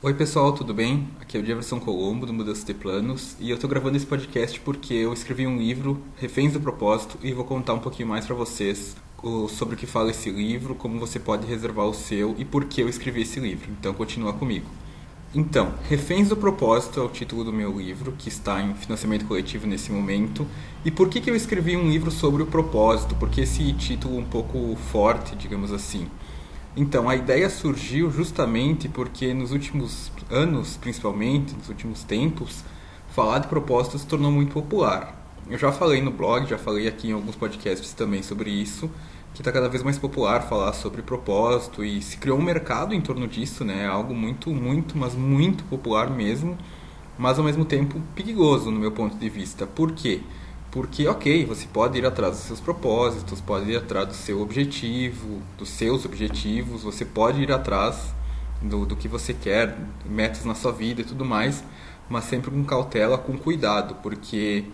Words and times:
Oi 0.00 0.14
pessoal, 0.14 0.52
tudo 0.52 0.72
bem? 0.72 1.08
Aqui 1.20 1.36
é 1.36 1.40
o 1.40 1.44
Jefferson 1.44 1.80
Colombo 1.80 2.24
do 2.24 2.32
Mudança 2.32 2.64
de 2.64 2.72
Planos 2.72 3.34
e 3.40 3.50
eu 3.50 3.56
estou 3.56 3.68
gravando 3.68 3.96
esse 3.96 4.06
podcast 4.06 4.60
porque 4.60 4.94
eu 4.94 5.12
escrevi 5.12 5.44
um 5.44 5.58
livro, 5.58 6.00
Reféns 6.18 6.52
do 6.52 6.60
Propósito, 6.60 7.18
e 7.20 7.32
vou 7.32 7.44
contar 7.44 7.74
um 7.74 7.80
pouquinho 7.80 8.08
mais 8.08 8.24
para 8.24 8.36
vocês 8.36 8.94
sobre 9.48 9.74
o 9.74 9.76
que 9.76 9.86
fala 9.88 10.12
esse 10.12 10.30
livro, 10.30 10.76
como 10.76 11.00
você 11.00 11.18
pode 11.18 11.48
reservar 11.48 11.84
o 11.84 11.92
seu 11.92 12.36
e 12.38 12.44
por 12.44 12.66
que 12.66 12.80
eu 12.80 12.88
escrevi 12.88 13.22
esse 13.22 13.40
livro. 13.40 13.72
Então 13.72 13.92
continua 13.92 14.32
comigo. 14.32 14.66
Então, 15.34 15.74
Reféns 15.88 16.28
do 16.28 16.36
Propósito 16.36 17.00
é 17.00 17.02
o 17.02 17.08
título 17.08 17.42
do 17.42 17.52
meu 17.52 17.76
livro, 17.76 18.14
que 18.16 18.28
está 18.28 18.62
em 18.62 18.74
financiamento 18.74 19.26
coletivo 19.26 19.66
nesse 19.66 19.90
momento. 19.90 20.46
E 20.84 20.92
por 20.92 21.08
que, 21.08 21.20
que 21.20 21.28
eu 21.28 21.34
escrevi 21.34 21.76
um 21.76 21.90
livro 21.90 22.12
sobre 22.12 22.40
o 22.40 22.46
propósito? 22.46 23.16
Porque 23.16 23.40
esse 23.40 23.72
título 23.72 24.16
um 24.16 24.24
pouco 24.24 24.76
forte, 24.92 25.34
digamos 25.34 25.72
assim. 25.72 26.08
Então, 26.80 27.08
a 27.08 27.16
ideia 27.16 27.50
surgiu 27.50 28.08
justamente 28.08 28.88
porque 28.88 29.34
nos 29.34 29.50
últimos 29.50 30.12
anos, 30.30 30.76
principalmente, 30.76 31.52
nos 31.56 31.68
últimos 31.68 32.04
tempos, 32.04 32.62
falar 33.08 33.40
de 33.40 33.48
propósito 33.48 33.98
se 33.98 34.06
tornou 34.06 34.30
muito 34.30 34.52
popular. 34.52 35.28
Eu 35.50 35.58
já 35.58 35.72
falei 35.72 36.00
no 36.00 36.12
blog, 36.12 36.46
já 36.46 36.56
falei 36.56 36.86
aqui 36.86 37.08
em 37.08 37.12
alguns 37.12 37.34
podcasts 37.34 37.92
também 37.94 38.22
sobre 38.22 38.50
isso, 38.50 38.88
que 39.34 39.40
está 39.40 39.50
cada 39.50 39.68
vez 39.68 39.82
mais 39.82 39.98
popular 39.98 40.42
falar 40.42 40.72
sobre 40.72 41.02
propósito 41.02 41.84
e 41.84 42.00
se 42.00 42.16
criou 42.16 42.38
um 42.38 42.42
mercado 42.42 42.94
em 42.94 43.00
torno 43.00 43.26
disso, 43.26 43.64
né? 43.64 43.84
Algo 43.84 44.14
muito, 44.14 44.48
muito, 44.50 44.96
mas 44.96 45.16
muito 45.16 45.64
popular 45.64 46.08
mesmo, 46.08 46.56
mas 47.18 47.40
ao 47.40 47.44
mesmo 47.44 47.64
tempo 47.64 48.00
perigoso 48.14 48.70
no 48.70 48.78
meu 48.78 48.92
ponto 48.92 49.16
de 49.16 49.28
vista. 49.28 49.66
Por 49.66 49.90
quê? 49.90 50.20
Porque, 50.20 50.38
ok, 51.08 51.44
você 51.46 51.66
pode 51.66 51.98
ir 51.98 52.06
atrás 52.06 52.36
dos 52.36 52.44
seus 52.44 52.60
propósitos, 52.60 53.40
pode 53.40 53.70
ir 53.70 53.76
atrás 53.76 54.08
do 54.08 54.14
seu 54.14 54.40
objetivo, 54.40 55.40
dos 55.56 55.68
seus 55.68 56.04
objetivos, 56.04 56.82
você 56.82 57.04
pode 57.04 57.42
ir 57.42 57.52
atrás 57.52 58.14
do, 58.60 58.84
do 58.84 58.96
que 58.96 59.08
você 59.08 59.32
quer, 59.32 59.78
metas 60.04 60.44
na 60.44 60.54
sua 60.54 60.72
vida 60.72 61.00
e 61.00 61.04
tudo 61.04 61.24
mais, 61.24 61.64
mas 62.08 62.24
sempre 62.24 62.50
com 62.50 62.64
cautela, 62.64 63.18
com 63.18 63.36
cuidado, 63.36 63.96
porque 64.02 64.64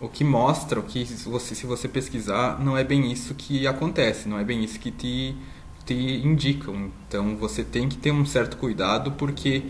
o 0.00 0.08
que 0.08 0.24
mostra, 0.24 0.78
o 0.78 0.82
que 0.82 1.04
você, 1.04 1.54
se 1.54 1.66
você 1.66 1.88
pesquisar, 1.88 2.58
não 2.60 2.76
é 2.76 2.84
bem 2.84 3.10
isso 3.10 3.34
que 3.34 3.66
acontece, 3.66 4.28
não 4.28 4.38
é 4.38 4.44
bem 4.44 4.62
isso 4.62 4.78
que 4.78 4.90
te, 4.90 5.36
te 5.84 5.94
indicam. 5.94 6.90
Então 7.06 7.36
você 7.36 7.64
tem 7.64 7.88
que 7.88 7.96
ter 7.96 8.12
um 8.12 8.24
certo 8.24 8.56
cuidado, 8.56 9.12
porque 9.12 9.62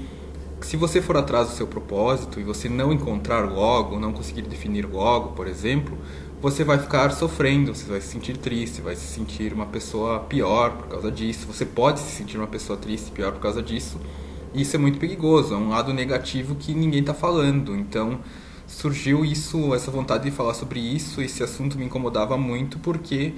se 0.61 0.77
você 0.77 1.01
for 1.01 1.17
atrás 1.17 1.49
do 1.49 1.55
seu 1.55 1.67
propósito 1.67 2.41
e 2.41 2.43
você 2.43 2.69
não 2.69 2.93
encontrar 2.93 3.49
logo, 3.49 3.99
não 3.99 4.13
conseguir 4.13 4.43
definir 4.43 4.87
logo, 4.87 5.33
por 5.33 5.47
exemplo, 5.47 5.97
você 6.41 6.63
vai 6.63 6.79
ficar 6.79 7.11
sofrendo, 7.11 7.75
você 7.75 7.85
vai 7.85 8.01
se 8.01 8.09
sentir 8.09 8.37
triste, 8.37 8.81
vai 8.81 8.95
se 8.95 9.07
sentir 9.07 9.53
uma 9.53 9.67
pessoa 9.67 10.21
pior 10.21 10.73
por 10.73 10.89
causa 10.89 11.11
disso. 11.11 11.47
Você 11.47 11.65
pode 11.65 12.01
se 12.01 12.11
sentir 12.11 12.37
uma 12.37 12.47
pessoa 12.47 12.79
triste, 12.79 13.11
pior 13.11 13.33
por 13.33 13.41
causa 13.41 13.63
disso. 13.63 14.01
E 14.55 14.63
isso 14.63 14.77
é 14.77 14.79
muito 14.79 14.99
perigoso, 14.99 15.55
é 15.55 15.57
um 15.57 15.69
lado 15.69 15.93
negativo 15.93 16.55
que 16.55 16.75
ninguém 16.75 17.01
está 17.01 17.15
falando. 17.15 17.75
Então 17.75 18.21
surgiu 18.67 19.25
isso, 19.25 19.75
essa 19.75 19.91
vontade 19.91 20.25
de 20.25 20.31
falar 20.31 20.55
sobre 20.55 20.81
isso. 20.81 21.21
Esse 21.21 21.43
assunto 21.43 21.79
me 21.79 21.85
incomodava 21.85 22.37
muito 22.37 22.79
porque 22.79 23.35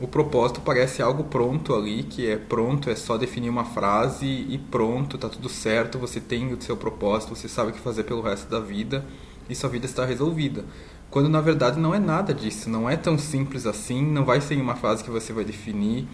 o 0.00 0.08
propósito 0.08 0.62
parece 0.62 1.02
algo 1.02 1.24
pronto 1.24 1.74
ali, 1.74 2.02
que 2.02 2.26
é 2.26 2.36
pronto, 2.36 2.88
é 2.88 2.96
só 2.96 3.18
definir 3.18 3.50
uma 3.50 3.66
frase 3.66 4.24
e 4.26 4.56
pronto, 4.56 5.18
tá 5.18 5.28
tudo 5.28 5.48
certo, 5.48 5.98
você 5.98 6.18
tem 6.18 6.54
o 6.54 6.62
seu 6.62 6.74
propósito, 6.74 7.36
você 7.36 7.46
sabe 7.46 7.70
o 7.70 7.74
que 7.74 7.80
fazer 7.80 8.04
pelo 8.04 8.22
resto 8.22 8.48
da 8.48 8.60
vida 8.60 9.04
e 9.48 9.54
sua 9.54 9.68
vida 9.68 9.84
está 9.84 10.06
resolvida. 10.06 10.64
Quando 11.10 11.28
na 11.28 11.42
verdade 11.42 11.78
não 11.78 11.94
é 11.94 11.98
nada 11.98 12.32
disso, 12.32 12.70
não 12.70 12.88
é 12.88 12.96
tão 12.96 13.18
simples 13.18 13.66
assim, 13.66 14.02
não 14.02 14.24
vai 14.24 14.40
ser 14.40 14.58
uma 14.58 14.74
frase 14.74 15.04
que 15.04 15.10
você 15.10 15.34
vai 15.34 15.44
definir, 15.44 16.08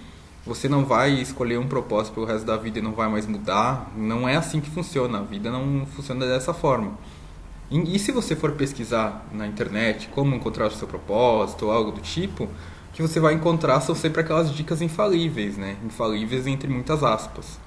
você 0.45 0.69
não 0.69 0.85
vai 0.85 1.13
escolher 1.13 1.59
um 1.59 1.69
propósito 1.69 2.15
pelo 2.15 2.27
resto 2.27 2.45
da 2.45 2.57
vida 2.57 2.81
e 2.81 2.83
não 2.83 2.93
vai 2.93 3.09
mais 3.09 3.25
mudar, 3.25 3.93
não 3.97 4.29
é 4.29 4.35
assim 4.35 4.61
que 4.61 4.71
funciona, 4.71 5.21
a 5.21 5.23
vida 5.23 5.49
não 5.49 5.87
funciona 5.87 6.27
dessa 6.27 6.53
forma. 6.53 6.99
E 7.71 7.99
se 8.01 8.11
você 8.11 8.35
for 8.35 8.53
pesquisar 8.53 9.27
na 9.33 9.47
internet 9.47 10.09
como 10.09 10.35
encontrar 10.35 10.67
o 10.67 10.71
seu 10.71 10.89
propósito 10.89 11.67
ou 11.67 11.73
algo 11.73 11.93
do 11.93 12.01
tipo, 12.01 12.49
que 12.97 13.03
você 13.03 13.21
vai 13.21 13.35
encontrar 13.35 13.83
são 13.83 13.95
sempre 13.95 14.23
aquelas 14.23 14.51
dicas 14.51 14.81
infalíveis, 14.81 15.59
né? 15.59 15.77
Infalíveis 15.85 16.47
entre 16.47 16.67
muitas 16.67 17.05
aspas. 17.05 17.61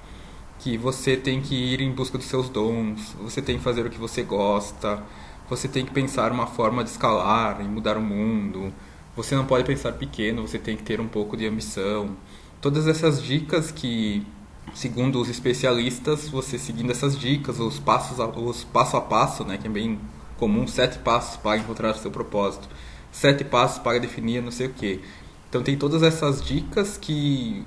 Que 0.58 0.76
você 0.76 1.16
tem 1.16 1.40
que 1.40 1.54
ir 1.54 1.80
em 1.80 1.92
busca 1.92 2.18
dos 2.18 2.26
seus 2.26 2.48
dons, 2.48 3.14
você 3.22 3.40
tem 3.40 3.56
que 3.56 3.62
fazer 3.62 3.86
o 3.86 3.90
que 3.90 3.96
você 3.96 4.24
gosta, 4.24 5.00
você 5.48 5.68
tem 5.68 5.86
que 5.86 5.92
pensar 5.92 6.32
uma 6.32 6.48
forma 6.48 6.82
de 6.82 6.90
escalar 6.90 7.60
e 7.60 7.64
mudar 7.64 7.96
o 7.96 8.02
mundo. 8.02 8.72
Você 9.14 9.36
não 9.36 9.46
pode 9.46 9.62
pensar 9.62 9.92
pequeno, 9.92 10.48
você 10.48 10.58
tem 10.58 10.76
que 10.76 10.82
ter 10.82 11.00
um 11.00 11.06
pouco 11.06 11.36
de 11.36 11.46
ambição. 11.46 12.16
Todas 12.60 12.88
essas 12.88 13.22
dicas 13.22 13.70
que, 13.70 14.26
segundo 14.74 15.20
os 15.20 15.28
especialistas, 15.28 16.28
você 16.28 16.58
seguindo 16.58 16.90
essas 16.90 17.16
dicas, 17.16 17.60
os 17.60 17.78
passos, 17.78 18.18
os 18.18 18.64
passo 18.64 18.96
a 18.96 19.00
passo, 19.00 19.44
né, 19.44 19.56
que 19.58 19.68
é 19.68 19.70
bem 19.70 19.96
comum, 20.36 20.66
sete 20.66 20.98
passos 20.98 21.36
para 21.36 21.56
encontrar 21.56 21.92
o 21.92 21.98
seu 21.98 22.10
propósito 22.10 22.68
sete 23.12 23.44
passos 23.44 23.78
para 23.78 23.98
definir 23.98 24.42
não 24.42 24.50
sei 24.50 24.66
o 24.66 24.70
que. 24.70 25.00
Então 25.50 25.64
tem 25.64 25.76
todas 25.76 26.04
essas 26.04 26.40
dicas 26.40 26.96
que 26.96 27.66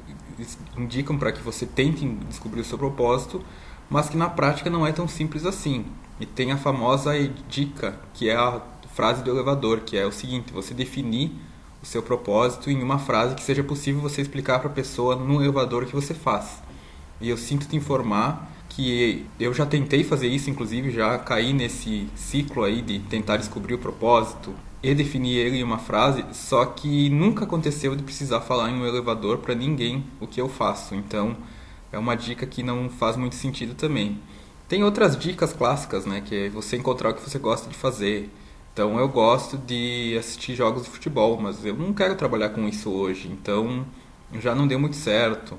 indicam 0.77 1.17
para 1.17 1.33
que 1.33 1.43
você 1.43 1.65
tente 1.65 2.07
descobrir 2.29 2.61
o 2.61 2.65
seu 2.65 2.77
propósito, 2.77 3.43
mas 3.89 4.07
que 4.07 4.15
na 4.15 4.29
prática 4.29 4.69
não 4.69 4.87
é 4.87 4.93
tão 4.93 5.05
simples 5.05 5.45
assim. 5.45 5.85
E 6.17 6.25
tem 6.25 6.53
a 6.53 6.57
famosa 6.57 7.11
dica, 7.49 7.99
que 8.13 8.29
é 8.29 8.35
a 8.35 8.61
frase 8.95 9.21
do 9.21 9.29
elevador, 9.29 9.81
que 9.81 9.97
é 9.97 10.05
o 10.05 10.13
seguinte: 10.13 10.53
você 10.53 10.73
definir 10.73 11.33
o 11.81 11.85
seu 11.85 12.01
propósito 12.01 12.71
em 12.71 12.81
uma 12.81 12.97
frase 12.97 13.35
que 13.35 13.43
seja 13.43 13.61
possível 13.61 14.01
você 14.01 14.21
explicar 14.21 14.59
para 14.59 14.69
a 14.69 14.73
pessoa 14.73 15.17
no 15.17 15.43
elevador 15.43 15.85
que 15.85 15.93
você 15.93 16.13
faz. 16.13 16.63
E 17.19 17.29
eu 17.29 17.35
sinto 17.35 17.67
te 17.67 17.75
informar 17.75 18.49
que 18.69 19.25
eu 19.37 19.53
já 19.53 19.65
tentei 19.65 20.05
fazer 20.05 20.27
isso, 20.27 20.49
inclusive 20.49 20.89
já 20.89 21.19
caí 21.19 21.51
nesse 21.51 22.07
ciclo 22.15 22.63
aí 22.63 22.81
de 22.81 22.99
tentar 22.99 23.37
descobrir 23.37 23.73
o 23.73 23.77
propósito, 23.77 24.53
e 24.83 25.37
ele 25.37 25.59
em 25.59 25.63
uma 25.63 25.77
frase, 25.77 26.25
só 26.33 26.65
que 26.65 27.09
nunca 27.09 27.45
aconteceu 27.45 27.95
de 27.95 28.03
precisar 28.03 28.41
falar 28.41 28.69
em 28.69 28.75
um 28.75 28.85
elevador 28.85 29.37
para 29.37 29.55
ninguém 29.55 30.03
o 30.19 30.27
que 30.27 30.41
eu 30.41 30.49
faço. 30.49 30.93
Então, 30.93 31.37
é 31.89 31.97
uma 31.97 32.15
dica 32.15 32.45
que 32.45 32.61
não 32.61 32.89
faz 32.89 33.15
muito 33.15 33.35
sentido 33.35 33.75
também. 33.75 34.19
Tem 34.67 34.83
outras 34.83 35.17
dicas 35.17 35.53
clássicas, 35.53 36.05
né, 36.05 36.19
que 36.19 36.35
é 36.35 36.49
você 36.49 36.75
encontrar 36.75 37.11
o 37.11 37.13
que 37.13 37.21
você 37.21 37.39
gosta 37.39 37.69
de 37.69 37.75
fazer. 37.75 38.29
Então, 38.73 38.99
eu 38.99 39.07
gosto 39.07 39.57
de 39.57 40.17
assistir 40.19 40.55
jogos 40.55 40.83
de 40.83 40.89
futebol, 40.89 41.39
mas 41.39 41.63
eu 41.65 41.75
não 41.75 41.93
quero 41.93 42.15
trabalhar 42.15 42.49
com 42.49 42.67
isso 42.67 42.89
hoje. 42.91 43.29
Então, 43.29 43.85
já 44.33 44.53
não 44.53 44.67
deu 44.67 44.79
muito 44.79 44.95
certo. 44.97 45.57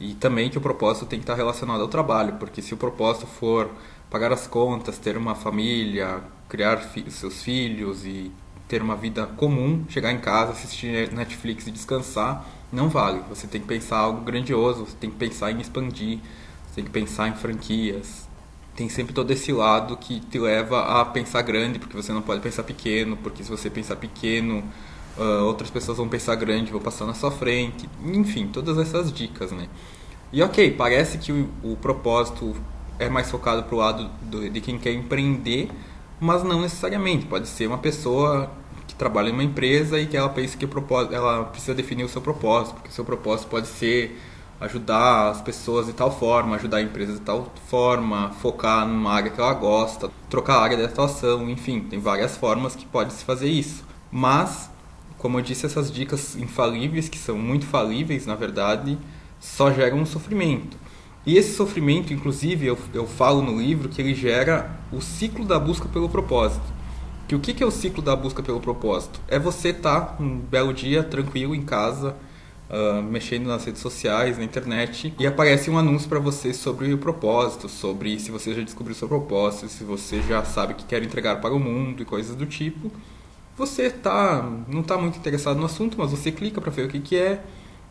E 0.00 0.14
também 0.14 0.48
que 0.48 0.58
o 0.58 0.60
propósito 0.60 1.06
tem 1.06 1.18
que 1.18 1.24
estar 1.24 1.34
relacionado 1.34 1.80
ao 1.82 1.88
trabalho, 1.88 2.34
porque 2.34 2.62
se 2.62 2.72
o 2.72 2.76
propósito 2.76 3.26
for 3.26 3.70
pagar 4.10 4.32
as 4.32 4.46
contas, 4.46 4.98
ter 4.98 5.16
uma 5.16 5.34
família, 5.34 6.22
criar 6.48 6.78
fi 6.78 7.10
seus 7.10 7.42
filhos 7.42 8.04
e 8.04 8.30
ter 8.72 8.80
uma 8.80 8.96
vida 8.96 9.26
comum, 9.26 9.84
chegar 9.86 10.10
em 10.12 10.18
casa, 10.18 10.52
assistir 10.52 11.12
Netflix 11.12 11.66
e 11.66 11.70
descansar, 11.70 12.48
não 12.72 12.88
vale. 12.88 13.20
Você 13.28 13.46
tem 13.46 13.60
que 13.60 13.66
pensar 13.66 13.98
algo 13.98 14.22
grandioso, 14.22 14.86
você 14.86 14.96
tem 14.96 15.10
que 15.10 15.16
pensar 15.16 15.50
em 15.50 15.60
expandir, 15.60 16.20
você 16.66 16.76
tem 16.76 16.84
que 16.84 16.90
pensar 16.90 17.28
em 17.28 17.34
franquias. 17.34 18.26
Tem 18.74 18.88
sempre 18.88 19.12
todo 19.12 19.30
esse 19.30 19.52
lado 19.52 19.94
que 19.98 20.20
te 20.20 20.38
leva 20.38 21.02
a 21.02 21.04
pensar 21.04 21.42
grande, 21.42 21.78
porque 21.78 21.94
você 21.94 22.14
não 22.14 22.22
pode 22.22 22.40
pensar 22.40 22.62
pequeno, 22.62 23.14
porque 23.18 23.44
se 23.44 23.50
você 23.50 23.68
pensar 23.68 23.96
pequeno, 23.96 24.64
uh, 25.18 25.44
outras 25.44 25.68
pessoas 25.68 25.98
vão 25.98 26.08
pensar 26.08 26.34
grande, 26.36 26.72
vão 26.72 26.80
passar 26.80 27.04
na 27.04 27.12
sua 27.12 27.30
frente. 27.30 27.86
Enfim, 28.02 28.46
todas 28.46 28.78
essas 28.78 29.12
dicas, 29.12 29.52
né? 29.52 29.68
E 30.32 30.42
ok, 30.42 30.70
parece 30.70 31.18
que 31.18 31.30
o, 31.30 31.46
o 31.62 31.76
propósito 31.76 32.56
é 32.98 33.10
mais 33.10 33.30
focado 33.30 33.64
para 33.64 33.74
o 33.74 33.78
lado 33.78 34.10
do, 34.22 34.48
de 34.48 34.62
quem 34.62 34.78
quer 34.78 34.94
empreender, 34.94 35.68
mas 36.18 36.42
não 36.42 36.62
necessariamente. 36.62 37.26
Pode 37.26 37.48
ser 37.48 37.66
uma 37.66 37.76
pessoa 37.76 38.50
que 38.86 38.94
trabalha 38.94 39.28
em 39.28 39.32
uma 39.32 39.44
empresa 39.44 39.98
e 39.98 40.06
que 40.06 40.16
ela 40.16 40.28
pensa 40.28 40.56
que 40.56 40.66
ela 41.12 41.44
precisa 41.44 41.74
definir 41.74 42.04
o 42.04 42.08
seu 42.08 42.20
propósito, 42.20 42.74
porque 42.74 42.88
o 42.88 42.92
seu 42.92 43.04
propósito 43.04 43.48
pode 43.48 43.66
ser 43.66 44.18
ajudar 44.60 45.30
as 45.30 45.40
pessoas 45.40 45.86
de 45.86 45.92
tal 45.92 46.16
forma, 46.16 46.54
ajudar 46.54 46.76
a 46.76 46.82
empresa 46.82 47.14
de 47.14 47.20
tal 47.20 47.52
forma, 47.66 48.30
focar 48.40 48.86
numa 48.86 49.12
área 49.12 49.30
que 49.30 49.40
ela 49.40 49.54
gosta, 49.54 50.08
trocar 50.30 50.56
a 50.56 50.62
área 50.62 50.76
de 50.76 50.84
atuação, 50.84 51.50
enfim, 51.50 51.80
tem 51.80 51.98
várias 51.98 52.36
formas 52.36 52.76
que 52.76 52.86
pode 52.86 53.12
se 53.12 53.24
fazer 53.24 53.48
isso. 53.48 53.84
Mas, 54.10 54.70
como 55.18 55.38
eu 55.38 55.42
disse, 55.42 55.66
essas 55.66 55.90
dicas 55.90 56.36
infalíveis, 56.36 57.08
que 57.08 57.18
são 57.18 57.36
muito 57.36 57.66
falíveis, 57.66 58.24
na 58.24 58.36
verdade, 58.36 58.96
só 59.40 59.72
geram 59.72 59.98
um 59.98 60.06
sofrimento. 60.06 60.76
E 61.26 61.36
esse 61.36 61.54
sofrimento, 61.56 62.12
inclusive, 62.12 62.66
eu, 62.66 62.78
eu 62.94 63.06
falo 63.06 63.42
no 63.42 63.60
livro 63.60 63.88
que 63.88 64.00
ele 64.00 64.14
gera 64.14 64.70
o 64.92 65.00
ciclo 65.00 65.44
da 65.44 65.58
busca 65.58 65.88
pelo 65.88 66.08
propósito. 66.08 66.71
Que 67.32 67.36
o 67.36 67.40
que, 67.54 67.62
é 67.62 67.66
o 67.66 67.70
ciclo 67.70 68.02
da 68.02 68.14
busca 68.14 68.42
pelo 68.42 68.60
propósito? 68.60 69.18
É 69.26 69.38
você 69.38 69.70
estar 69.70 70.00
tá, 70.00 70.22
um 70.22 70.38
belo 70.38 70.70
dia 70.70 71.02
tranquilo 71.02 71.54
em 71.54 71.62
casa, 71.62 72.14
uh, 72.68 73.02
mexendo 73.02 73.46
nas 73.46 73.64
redes 73.64 73.80
sociais, 73.80 74.36
na 74.36 74.44
internet, 74.44 75.14
e 75.18 75.26
aparece 75.26 75.70
um 75.70 75.78
anúncio 75.78 76.10
para 76.10 76.18
você 76.18 76.52
sobre 76.52 76.92
o 76.92 76.98
propósito, 76.98 77.70
sobre 77.70 78.20
se 78.20 78.30
você 78.30 78.52
já 78.52 78.60
descobriu 78.60 78.94
seu 78.94 79.08
propósito, 79.08 79.68
se 79.68 79.82
você 79.82 80.20
já 80.20 80.44
sabe 80.44 80.74
que 80.74 80.84
quer 80.84 81.02
entregar 81.02 81.40
para 81.40 81.54
o 81.54 81.58
mundo 81.58 82.02
e 82.02 82.04
coisas 82.04 82.36
do 82.36 82.44
tipo. 82.44 82.92
Você 83.56 83.88
tá, 83.88 84.46
não 84.68 84.80
está 84.80 84.98
muito 84.98 85.16
interessado 85.16 85.58
no 85.58 85.64
assunto, 85.64 85.96
mas 85.96 86.10
você 86.10 86.30
clica 86.30 86.60
para 86.60 86.70
ver 86.70 86.84
o 86.84 86.88
que, 86.88 87.00
que 87.00 87.16
é 87.16 87.42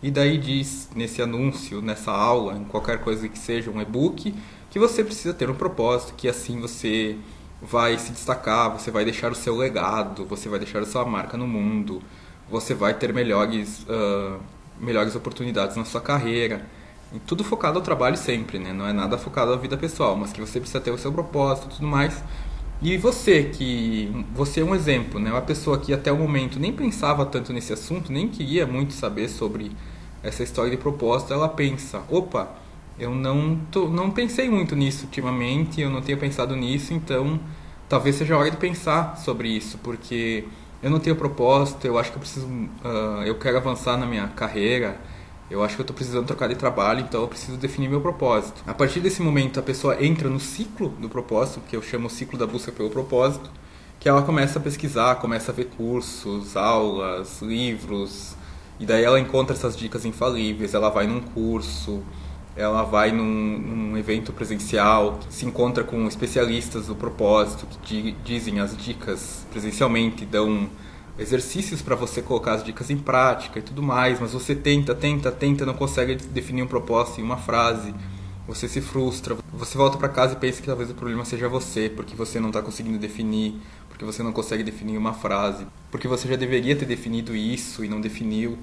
e 0.04 0.12
daí 0.12 0.38
diz 0.38 0.88
nesse 0.96 1.20
anúncio, 1.20 1.82
nessa 1.82 2.12
aula, 2.12 2.58
em 2.60 2.64
qualquer 2.64 3.00
coisa 3.00 3.28
que 3.28 3.40
seja 3.40 3.72
um 3.72 3.82
e-book, 3.82 4.36
que 4.70 4.78
você 4.78 5.04
precisa 5.04 5.34
ter 5.34 5.50
um 5.50 5.56
propósito, 5.56 6.14
que 6.16 6.28
assim 6.28 6.60
você 6.60 7.18
vai 7.62 7.98
se 7.98 8.12
destacar, 8.12 8.72
você 8.72 8.90
vai 8.90 9.06
deixar 9.06 9.32
o 9.32 9.36
seu 9.36 9.56
legado, 9.56 10.26
você 10.26 10.50
vai 10.50 10.60
deixar 10.60 10.80
a 10.80 10.86
sua 10.86 11.06
marca 11.06 11.38
no 11.38 11.48
mundo, 11.48 12.02
você 12.50 12.74
vai 12.74 12.94
ter 12.94 13.14
melhores, 13.14 13.84
uh, 13.84 14.40
melhores 14.80 15.16
oportunidades 15.16 15.76
na 15.76 15.86
sua 15.86 16.02
carreira. 16.02 16.66
E 17.14 17.20
tudo 17.20 17.44
focado 17.44 17.78
ao 17.78 17.84
trabalho 17.84 18.18
sempre, 18.18 18.58
né? 18.58 18.72
Não 18.74 18.88
é 18.88 18.94
nada 18.94 19.18
focado 19.18 19.54
à 19.54 19.58
vida 19.58 19.78
pessoal, 19.78 20.16
mas 20.16 20.32
que 20.32 20.40
você 20.40 20.60
precisa 20.60 20.80
ter 20.80 20.92
o 20.92 20.98
seu 20.98 21.12
propósito 21.12 21.68
e 21.68 21.76
tudo 21.76 21.88
mais. 21.88 22.24
E 22.82 22.98
você, 22.98 23.44
que 23.44 24.26
você 24.34 24.62
é 24.62 24.64
um 24.64 24.74
exemplo, 24.74 25.20
né? 25.20 25.30
Uma 25.30 25.42
pessoa 25.42 25.78
que 25.78 25.94
até 25.94 26.12
o 26.12 26.18
momento 26.18 26.60
nem 26.60 26.74
pensava 26.74 27.26
tanto 27.26 27.54
nesse 27.54 27.72
assunto, 27.74 28.12
nem 28.12 28.28
queria 28.28 28.66
muito 28.66 28.94
saber 28.94 29.30
sobre 29.30 29.72
essa 30.24 30.42
história 30.42 30.72
de 30.72 30.78
propósito, 30.78 31.34
ela 31.34 31.50
pensa, 31.50 32.02
opa, 32.10 32.50
eu 33.02 33.16
não, 33.16 33.60
tô, 33.72 33.88
não 33.90 34.12
pensei 34.12 34.48
muito 34.48 34.76
nisso 34.76 35.06
ultimamente, 35.06 35.82
eu 35.82 35.90
não 35.90 36.02
tenho 36.02 36.20
pensado 36.20 36.56
nisso, 36.56 36.94
então 36.94 37.40
talvez 37.90 38.16
seja 38.16 38.36
a 38.36 38.38
hora 38.38 38.52
de 38.52 38.58
pensar 38.58 39.18
sobre 39.18 39.50
isso, 39.50 39.80
porque 39.80 40.46
eu 40.84 40.90
não 40.92 41.00
tenho 41.00 41.16
propósito, 41.16 41.86
eu 41.88 41.98
acho 41.98 42.12
que 42.12 42.18
eu 42.18 42.22
preciso, 42.22 42.46
uh, 42.46 43.24
eu 43.26 43.40
quero 43.40 43.58
avançar 43.58 43.98
na 43.98 44.06
minha 44.06 44.28
carreira, 44.28 45.02
eu 45.50 45.64
acho 45.64 45.76
que 45.76 45.82
eu 45.82 45.84
estou 45.84 45.96
precisando 45.96 46.28
trocar 46.28 46.48
de 46.48 46.56
trabalho, 46.56 47.02
então 47.02 47.22
eu 47.22 47.28
preciso 47.28 47.58
definir 47.58 47.90
meu 47.90 48.02
propósito. 48.02 48.64
A 48.68 48.74
partir 48.74 49.00
desse 49.00 49.22
momento, 49.22 49.60
a 49.60 49.64
pessoa 49.64 50.02
entra 50.04 50.30
no 50.30 50.40
ciclo 50.40 50.90
do 50.90 51.10
propósito, 51.10 51.60
que 51.68 51.76
eu 51.76 51.82
chamo 51.82 52.06
o 52.06 52.10
ciclo 52.10 52.38
da 52.38 52.46
busca 52.46 52.72
pelo 52.72 52.92
propósito, 52.92 53.50
que 54.00 54.08
ela 54.08 54.22
começa 54.22 54.60
a 54.60 54.62
pesquisar, 54.62 55.16
começa 55.16 55.52
a 55.52 55.56
ver 55.56 55.66
cursos, 55.76 56.56
aulas, 56.56 57.42
livros, 57.42 58.36
e 58.80 58.86
daí 58.86 59.04
ela 59.04 59.20
encontra 59.20 59.56
essas 59.56 59.76
dicas 59.76 60.06
infalíveis, 60.06 60.76
ela 60.76 60.90
vai 60.90 61.08
num 61.08 61.20
curso, 61.20 62.04
ela 62.56 62.84
vai 62.84 63.12
num, 63.12 63.58
num 63.60 63.98
evento 63.98 64.34
presencial, 64.34 65.20
se 65.30 65.46
encontra 65.46 65.84
com 65.84 66.08
especialistas 66.08 66.88
do 66.88 66.96
propósito 66.96 67.66
que 67.84 68.16
dizem 68.24 68.60
as 68.60 68.76
dicas 68.76 69.46
presencialmente, 69.52 70.26
dão 70.26 70.70
exercícios 71.18 71.82
para 71.82 71.96
você 71.96 72.22
colocar 72.22 72.54
as 72.54 72.64
dicas 72.64 72.90
em 72.90 72.98
prática 72.98 73.60
e 73.60 73.62
tudo 73.62 73.82
mais, 73.82 74.20
mas 74.20 74.34
você 74.34 74.56
tenta, 74.56 74.94
tenta, 74.96 75.32
tenta, 75.32 75.66
não 75.66 75.74
consegue 75.74 76.16
definir 76.16 76.64
um 76.64 76.68
propósito 76.68 77.22
em 77.22 77.24
uma 77.24 77.38
frase, 77.38 77.94
você 78.48 78.68
se 78.68 78.82
frustra, 78.82 79.38
você 79.54 79.78
volta 79.78 79.98
para 79.98 80.10
casa 80.10 80.34
e 80.34 80.38
pensa 80.38 80.62
que 80.62 80.68
talvez 80.68 80.90
o 80.90 80.94
problema 80.94 81.24
seja 81.24 81.48
você, 81.48 81.90
porque 81.90 82.16
você 82.16 82.40
não 82.40 82.50
está 82.50 82.62
conseguindo 82.62 82.98
definir, 82.98 83.56
porque 83.88 84.04
você 84.04 84.24
não 84.24 84.34
consegue 84.34 84.64
definir 84.64 84.98
uma 84.98 85.14
frase, 85.14 85.66
porque 85.90 86.08
você 86.08 86.28
já 86.28 86.36
deveria 86.36 86.76
ter 86.76 86.86
definido 86.86 87.36
isso 87.36 87.86
e 87.86 87.88
não 87.88 88.02
definiu, 88.02 88.58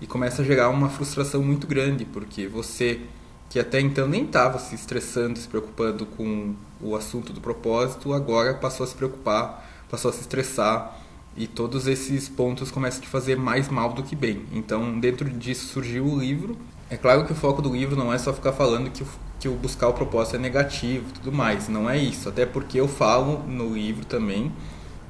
e 0.00 0.06
começa 0.06 0.42
a 0.42 0.44
gerar 0.44 0.68
uma 0.70 0.88
frustração 0.88 1.42
muito 1.42 1.66
grande, 1.66 2.04
porque 2.04 2.46
você 2.46 3.00
que 3.48 3.58
até 3.58 3.80
então 3.80 4.08
nem 4.08 4.24
estava 4.24 4.58
se 4.58 4.74
estressando, 4.74 5.38
se 5.38 5.46
preocupando 5.46 6.06
com 6.06 6.54
o 6.80 6.96
assunto 6.96 7.32
do 7.32 7.40
propósito, 7.40 8.12
agora 8.12 8.54
passou 8.54 8.84
a 8.84 8.86
se 8.86 8.94
preocupar, 8.94 9.84
passou 9.88 10.10
a 10.10 10.12
se 10.12 10.20
estressar 10.20 10.98
e 11.36 11.46
todos 11.46 11.86
esses 11.86 12.28
pontos 12.28 12.70
começam 12.70 13.00
a 13.00 13.02
te 13.02 13.08
fazer 13.08 13.36
mais 13.36 13.68
mal 13.68 13.92
do 13.92 14.02
que 14.02 14.14
bem. 14.14 14.44
Então, 14.52 14.98
dentro 14.98 15.28
disso 15.30 15.66
surgiu 15.66 16.06
o 16.06 16.18
livro. 16.18 16.56
É 16.90 16.96
claro 16.96 17.24
que 17.24 17.32
o 17.32 17.34
foco 17.34 17.62
do 17.62 17.72
livro 17.72 17.96
não 17.96 18.12
é 18.12 18.18
só 18.18 18.32
ficar 18.32 18.52
falando 18.52 18.90
que 18.90 19.02
o, 19.02 19.06
que 19.40 19.48
o 19.48 19.54
buscar 19.54 19.88
o 19.88 19.92
propósito 19.92 20.36
é 20.36 20.38
negativo 20.38 21.06
tudo 21.12 21.32
mais. 21.32 21.68
Não 21.68 21.88
é 21.88 21.98
isso. 21.98 22.28
Até 22.28 22.46
porque 22.46 22.78
eu 22.78 22.86
falo 22.86 23.38
no 23.48 23.74
livro 23.74 24.04
também 24.04 24.52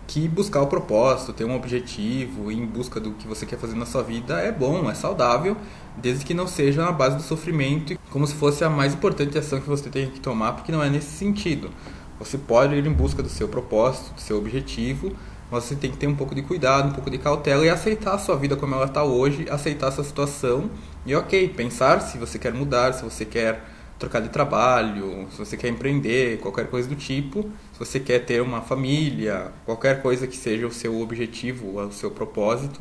que 0.06 0.28
buscar 0.28 0.60
o 0.60 0.66
propósito, 0.66 1.32
ter 1.32 1.44
um 1.44 1.54
objetivo 1.54 2.50
em 2.50 2.64
busca 2.64 3.00
do 3.00 3.12
que 3.12 3.26
você 3.26 3.46
quer 3.46 3.58
fazer 3.58 3.74
na 3.74 3.86
sua 3.86 4.02
vida 4.02 4.38
é 4.40 4.52
bom, 4.52 4.90
é 4.90 4.94
saudável, 4.94 5.56
desde 5.96 6.24
que 6.24 6.34
não 6.34 6.46
seja 6.46 6.84
na 6.84 6.92
base 6.92 7.16
do 7.16 7.22
sofrimento, 7.22 7.98
como 8.10 8.26
se 8.26 8.34
fosse 8.34 8.64
a 8.64 8.70
mais 8.70 8.94
importante 8.94 9.36
ação 9.38 9.60
que 9.60 9.68
você 9.68 9.88
tem 9.88 10.10
que 10.10 10.20
tomar, 10.20 10.52
porque 10.52 10.70
não 10.70 10.82
é 10.82 10.90
nesse 10.90 11.10
sentido. 11.16 11.70
Você 12.18 12.38
pode 12.38 12.74
ir 12.74 12.86
em 12.86 12.92
busca 12.92 13.22
do 13.22 13.28
seu 13.28 13.48
propósito, 13.48 14.14
do 14.14 14.20
seu 14.20 14.38
objetivo, 14.38 15.12
mas 15.50 15.64
você 15.64 15.74
tem 15.74 15.90
que 15.90 15.96
ter 15.96 16.06
um 16.06 16.14
pouco 16.14 16.34
de 16.34 16.42
cuidado, 16.42 16.88
um 16.88 16.92
pouco 16.92 17.10
de 17.10 17.18
cautela 17.18 17.64
e 17.64 17.68
aceitar 17.68 18.14
a 18.14 18.18
sua 18.18 18.36
vida 18.36 18.56
como 18.56 18.74
ela 18.74 18.86
está 18.86 19.02
hoje, 19.04 19.46
aceitar 19.50 19.88
essa 19.88 20.02
situação 20.04 20.70
e 21.04 21.14
ok, 21.14 21.48
pensar 21.48 22.00
se 22.00 22.18
você 22.18 22.38
quer 22.38 22.52
mudar, 22.52 22.92
se 22.92 23.04
você 23.04 23.24
quer 23.24 23.62
trocar 23.98 24.20
de 24.20 24.28
trabalho, 24.28 25.26
se 25.30 25.38
você 25.38 25.56
quer 25.56 25.68
empreender, 25.68 26.38
qualquer 26.38 26.68
coisa 26.68 26.88
do 26.88 26.96
tipo, 26.96 27.42
se 27.72 27.78
você 27.78 28.00
quer 28.00 28.20
ter 28.20 28.42
uma 28.42 28.60
família, 28.60 29.52
qualquer 29.64 30.02
coisa 30.02 30.26
que 30.26 30.36
seja 30.36 30.66
o 30.66 30.72
seu 30.72 31.00
objetivo, 31.00 31.78
o 31.78 31.92
seu 31.92 32.10
propósito. 32.10 32.80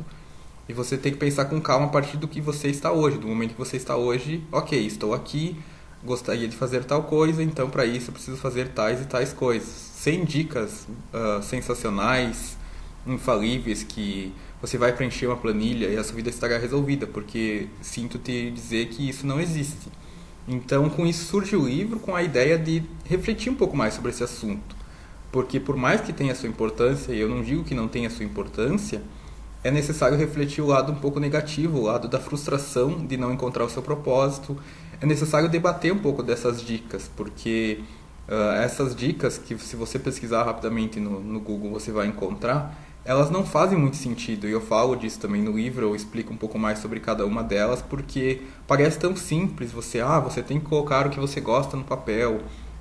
E 0.68 0.72
você 0.72 0.96
tem 0.96 1.12
que 1.12 1.18
pensar 1.18 1.44
com 1.44 1.60
calma 1.60 1.86
a 1.86 1.90
partir 1.90 2.16
do 2.16 2.26
que 2.26 2.40
você 2.40 2.68
está 2.68 2.90
hoje, 2.90 3.18
do 3.18 3.26
momento 3.28 3.52
que 3.52 3.58
você 3.58 3.76
está 3.76 3.96
hoje, 3.96 4.42
ok, 4.50 4.78
estou 4.86 5.14
aqui, 5.14 5.56
gostaria 6.02 6.48
de 6.48 6.56
fazer 6.56 6.84
tal 6.84 7.02
coisa, 7.04 7.42
então 7.42 7.68
para 7.70 7.84
isso 7.84 8.10
eu 8.10 8.14
preciso 8.14 8.36
fazer 8.36 8.68
tais 8.68 9.00
e 9.00 9.04
tais 9.04 9.32
coisas. 9.32 9.68
Sem 9.68 10.24
dicas 10.24 10.86
uh, 11.12 11.42
sensacionais, 11.42 12.56
infalíveis 13.06 13.82
que 13.82 14.32
você 14.60 14.78
vai 14.78 14.92
preencher 14.92 15.26
uma 15.26 15.36
planilha 15.36 15.88
e 15.88 15.96
a 15.96 16.04
sua 16.04 16.16
vida 16.16 16.30
estará 16.30 16.58
resolvida, 16.58 17.06
porque 17.06 17.68
sinto 17.82 18.18
te 18.18 18.50
dizer 18.50 18.86
que 18.88 19.08
isso 19.08 19.26
não 19.26 19.40
existe. 19.40 19.90
Então, 20.46 20.90
com 20.90 21.06
isso 21.06 21.24
surge 21.24 21.56
o 21.56 21.66
livro 21.66 21.98
com 21.98 22.14
a 22.14 22.22
ideia 22.22 22.58
de 22.58 22.82
refletir 23.04 23.50
um 23.50 23.54
pouco 23.54 23.76
mais 23.76 23.94
sobre 23.94 24.10
esse 24.10 24.22
assunto. 24.22 24.76
Porque 25.32 25.58
por 25.58 25.76
mais 25.76 26.00
que 26.00 26.12
tenha 26.12 26.34
sua 26.34 26.48
importância, 26.48 27.12
e 27.12 27.18
eu 27.18 27.28
não 27.28 27.42
digo 27.42 27.64
que 27.64 27.74
não 27.74 27.88
tenha 27.88 28.10
sua 28.10 28.24
importância, 28.24 29.02
é 29.64 29.70
necessário 29.70 30.16
refletir 30.18 30.62
o 30.62 30.66
lado 30.66 30.92
um 30.92 30.94
pouco 30.94 31.18
negativo, 31.18 31.78
o 31.78 31.82
lado 31.82 32.06
da 32.06 32.20
frustração 32.20 33.04
de 33.06 33.16
não 33.16 33.32
encontrar 33.32 33.64
o 33.64 33.70
seu 33.70 33.82
propósito. 33.82 34.56
É 35.00 35.06
necessário 35.06 35.48
debater 35.48 35.92
um 35.92 35.98
pouco 35.98 36.22
dessas 36.22 36.62
dicas, 36.62 37.10
porque 37.16 37.80
uh, 38.28 38.52
essas 38.62 38.94
dicas 38.94 39.38
que 39.38 39.58
se 39.58 39.74
você 39.74 39.98
pesquisar 39.98 40.44
rapidamente 40.44 41.00
no, 41.00 41.18
no 41.18 41.40
Google 41.40 41.70
você 41.70 41.90
vai 41.90 42.06
encontrar, 42.06 42.78
elas 43.04 43.30
não 43.30 43.44
fazem 43.44 43.78
muito 43.78 43.96
sentido. 43.96 44.48
E 44.48 44.52
eu 44.52 44.60
falo 44.60 44.96
disso 44.96 45.20
também 45.20 45.42
no 45.42 45.52
livro, 45.52 45.86
eu 45.86 45.94
explico 45.94 46.32
um 46.32 46.36
pouco 46.36 46.58
mais 46.58 46.78
sobre 46.78 47.00
cada 47.00 47.26
uma 47.26 47.42
delas, 47.42 47.82
porque 47.82 48.42
parece 48.66 48.98
tão 48.98 49.14
simples. 49.14 49.72
Você, 49.72 50.00
ah, 50.00 50.18
você 50.18 50.42
tem 50.42 50.58
que 50.58 50.66
colocar 50.66 51.06
o 51.06 51.10
que 51.10 51.20
você 51.20 51.40
gosta 51.40 51.76
no 51.76 51.84
papel, 51.84 52.40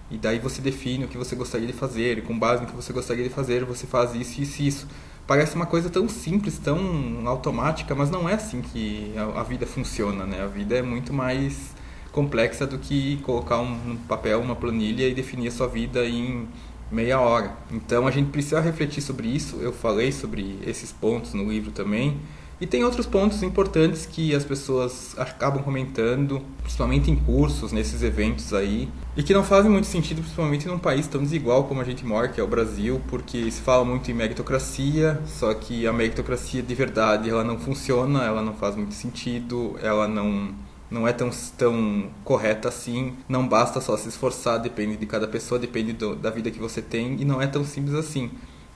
e 0.10 0.18
daí 0.18 0.40
você 0.40 0.62
define 0.62 1.06
o 1.06 1.08
que 1.08 1.18
você 1.18 1.36
gostaria 1.36 1.68
de 1.68 1.74
fazer, 1.74 2.20
e 2.20 2.22
com 2.22 2.38
base 2.38 2.62
no 2.62 2.68
que 2.68 2.76
você 2.76 2.94
gostaria 2.94 3.24
de 3.24 3.30
fazer, 3.30 3.66
você 3.66 3.86
faz 3.86 4.16
isso, 4.16 4.42
isso 4.42 4.62
e 4.62 4.68
isso. 4.68 4.88
Parece 5.26 5.56
uma 5.56 5.66
coisa 5.66 5.90
tão 5.90 6.08
simples, 6.10 6.58
tão 6.58 7.26
automática, 7.26 7.96
mas 7.96 8.10
não 8.10 8.28
é 8.28 8.34
assim 8.34 8.62
que 8.62 9.14
a, 9.36 9.44
vida 9.44 9.66
funciona, 9.66 10.26
né? 10.26 10.44
A 10.44 10.48
vida 10.48 10.76
é 10.76 10.82
muito 10.82 11.14
mais 11.14 11.74
complexa 12.12 12.68
do 12.68 12.78
que 12.78 13.18
colocar 13.24 13.60
um, 13.60 13.76
no 13.76 13.98
papel 14.00 14.42
uma 14.42 14.56
planilha 14.56 15.08
e 15.08 15.14
definir 15.14 15.48
a 15.48 15.52
sua 15.52 15.68
vida 15.68 16.06
em 16.06 16.48
meia 16.94 17.20
hora. 17.20 17.58
Então 17.72 18.08
a 18.08 18.12
gente 18.12 18.30
precisa 18.30 18.62
refletir 18.62 19.02
sobre 19.02 19.28
isso. 19.28 19.58
Eu 19.58 19.74
falei 19.74 20.12
sobre 20.12 20.60
esses 20.66 20.92
pontos 20.92 21.34
no 21.34 21.50
livro 21.50 21.72
também. 21.72 22.20
E 22.62 22.66
tem 22.66 22.84
outros 22.84 23.06
pontos 23.06 23.44
importantes 23.44 24.06
que 24.06 24.34
as 24.34 24.46
pessoas 24.46 25.16
acabam 25.18 25.62
comentando, 25.62 26.42
principalmente 26.62 27.12
em 27.12 27.16
cursos, 27.16 27.74
nesses 27.74 28.04
eventos 28.04 28.54
aí, 28.54 28.88
e 29.18 29.24
que 29.24 29.34
não 29.34 29.44
fazem 29.44 29.70
muito 29.70 29.88
sentido, 29.88 30.22
principalmente 30.22 30.66
num 30.68 30.80
país 30.80 31.06
tão 31.08 31.22
desigual 31.22 31.66
como 31.66 31.82
a 31.82 31.84
gente 31.84 32.06
mora, 32.06 32.30
que 32.30 32.40
é 32.40 32.44
o 32.44 32.48
Brasil, 32.48 33.02
porque 33.10 33.52
se 33.52 33.60
fala 33.60 33.84
muito 33.84 34.10
em 34.10 34.14
meritocracia, 34.14 35.20
só 35.26 35.54
que 35.54 35.86
a 35.86 35.92
meritocracia 35.92 36.62
de 36.62 36.74
verdade 36.74 37.30
ela 37.30 37.44
não 37.44 37.60
funciona, 37.60 38.24
ela 38.24 38.42
não 38.42 38.54
faz 38.54 38.78
muito 38.78 38.94
sentido, 38.94 39.76
ela 39.82 40.08
não 40.08 40.54
não 40.94 41.08
é 41.08 41.12
tão, 41.12 41.32
tão 41.58 42.10
correta 42.24 42.70
assim. 42.70 43.14
Não 43.28 43.48
basta 43.48 43.82
só 43.82 43.98
se 43.98 44.08
esforçar, 44.08 44.60
depende 44.60 44.96
de 44.96 45.06
cada 45.08 45.28
pessoa, 45.28 45.60
depende 45.60 45.92
do, 45.92 46.16
da 46.16 46.30
vida 46.30 46.52
que 46.52 46.60
você 46.60 46.82
tem 46.82 47.20
e 47.20 47.26
não 47.26 47.42
é 47.42 47.48
tão 47.48 47.66
simples 47.66 47.96
assim. 47.96 48.30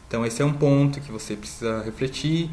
Então 0.08 0.26
esse 0.26 0.42
é 0.42 0.46
um 0.46 0.54
ponto 0.54 1.00
que 1.00 1.12
você 1.12 1.36
precisa 1.36 1.84
refletir, 1.84 2.50